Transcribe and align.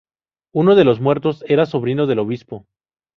Uno 0.55 0.73
de 0.73 0.83
los 0.83 0.99
muertos 0.99 1.45
era 1.47 1.67
sobrino 1.67 2.07
del 2.07 2.17
obispo. 2.17 2.65